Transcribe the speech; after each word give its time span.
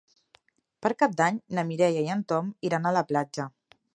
Per 0.85 0.89
Cap 1.01 1.13
d'Any 1.19 1.37
na 1.59 1.67
Mireia 1.69 2.03
i 2.07 2.11
en 2.15 2.25
Tom 2.33 2.51
iran 2.71 2.87
a 2.93 2.97
la 2.99 3.07
platja. 3.13 3.49